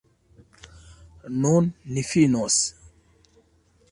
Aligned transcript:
Nun 1.43 1.69
ni 1.93 2.05
finos. 2.13 2.57